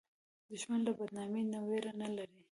دښمن 0.49 0.79
له 0.87 0.91
بدنامۍ 0.97 1.43
نه 1.53 1.59
ویره 1.67 1.93
نه 2.01 2.07
لري 2.15 2.37